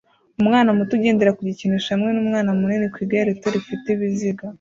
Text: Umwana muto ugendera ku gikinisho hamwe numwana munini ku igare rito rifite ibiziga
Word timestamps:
Umwana 0.41 0.69
muto 0.77 0.91
ugendera 0.97 1.35
ku 1.37 1.41
gikinisho 1.49 1.89
hamwe 1.93 2.09
numwana 2.11 2.49
munini 2.59 2.87
ku 2.93 2.97
igare 3.05 3.23
rito 3.27 3.47
rifite 3.55 3.85
ibiziga 3.95 4.43